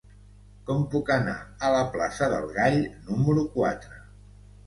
[0.67, 1.35] Com puc anar
[1.67, 2.79] a la plaça del Gall
[3.11, 4.01] número quatre?